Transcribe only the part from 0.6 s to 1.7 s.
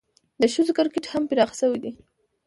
کرکټ هم پراخه